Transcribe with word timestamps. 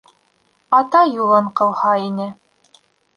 Ата 0.77 1.01
юлын 1.23 1.49
ҡыуһа 1.59 1.91
ине 2.07 2.27